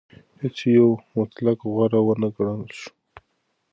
[0.41, 2.89] هیڅ یو مطلق غوره ونه ګڼل شو.